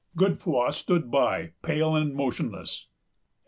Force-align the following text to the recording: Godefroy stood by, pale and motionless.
Godefroy 0.17 0.71
stood 0.71 1.11
by, 1.11 1.51
pale 1.61 1.95
and 1.95 2.15
motionless. 2.15 2.87